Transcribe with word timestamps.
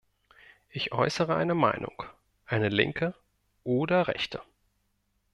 Ich 0.71 0.93
äußere 0.93 1.35
eine 1.35 1.53
Meinung, 1.53 2.01
eine 2.47 2.69
linke 2.69 3.13
oder 3.63 4.07
rechte. 4.07 4.41